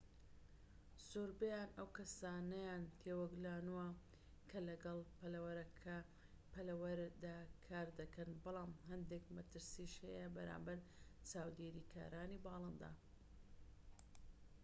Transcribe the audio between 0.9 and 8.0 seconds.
زۆربەیان ئەو کەسانەیان تێوەگلانوە کە لەگەڵ پەلەوەردا کار